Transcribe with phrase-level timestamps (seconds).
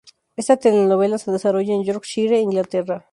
[0.35, 3.05] Esta telenovela se desarrolla en Yorkshire, Inglaterra.